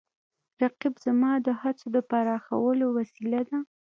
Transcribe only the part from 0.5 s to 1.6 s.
رقیب زما د